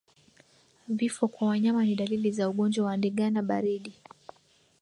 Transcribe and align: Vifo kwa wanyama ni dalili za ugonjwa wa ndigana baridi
Vifo 0.87 1.27
kwa 1.27 1.47
wanyama 1.47 1.85
ni 1.85 1.95
dalili 1.95 2.31
za 2.31 2.49
ugonjwa 2.49 2.85
wa 2.85 2.97
ndigana 2.97 3.41
baridi 3.43 3.93